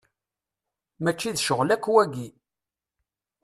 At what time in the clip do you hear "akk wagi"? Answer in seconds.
1.75-2.27